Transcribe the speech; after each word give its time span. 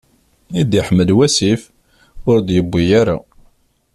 I 0.61 0.63
d-iḥmel 0.71 1.09
wasif, 1.17 1.61
ur 2.29 2.37
d-yewwi 2.41 2.83
ara. 3.01 3.17